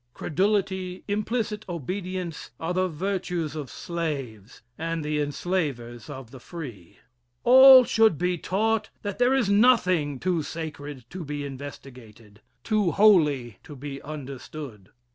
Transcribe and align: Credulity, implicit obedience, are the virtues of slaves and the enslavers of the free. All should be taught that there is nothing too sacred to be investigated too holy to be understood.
Credulity, 0.15 1.03
implicit 1.07 1.63
obedience, 1.69 2.49
are 2.59 2.73
the 2.73 2.87
virtues 2.87 3.55
of 3.55 3.69
slaves 3.69 4.63
and 4.75 5.05
the 5.05 5.19
enslavers 5.19 6.09
of 6.09 6.31
the 6.31 6.39
free. 6.39 6.97
All 7.43 7.83
should 7.83 8.17
be 8.17 8.39
taught 8.39 8.89
that 9.03 9.19
there 9.19 9.35
is 9.35 9.47
nothing 9.47 10.17
too 10.19 10.41
sacred 10.41 11.05
to 11.11 11.23
be 11.23 11.45
investigated 11.45 12.41
too 12.63 12.89
holy 12.89 13.59
to 13.63 13.75
be 13.75 14.01
understood. 14.01 14.89